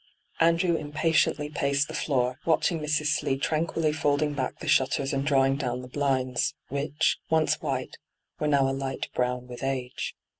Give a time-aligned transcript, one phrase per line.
[0.23, 3.05] * Andrew impatiently paced the floor, watch ing Mrs.
[3.05, 7.97] Slee tranquilly folding back the shutters and drawing down the blinds, which, once white,
[8.39, 10.15] were now a light brown with age.